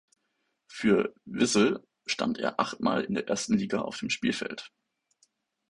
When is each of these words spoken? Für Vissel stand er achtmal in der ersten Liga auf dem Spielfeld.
Für 0.65 1.13
Vissel 1.25 1.87
stand 2.07 2.39
er 2.39 2.59
achtmal 2.59 3.03
in 3.03 3.13
der 3.13 3.27
ersten 3.29 3.55
Liga 3.55 3.81
auf 3.81 3.99
dem 3.99 4.09
Spielfeld. 4.09 4.71